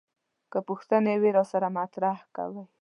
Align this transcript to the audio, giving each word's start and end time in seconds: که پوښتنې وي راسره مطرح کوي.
که 0.51 0.59
پوښتنې 0.67 1.13
وي 1.21 1.31
راسره 1.37 1.67
مطرح 1.77 2.17
کوي. 2.35 2.63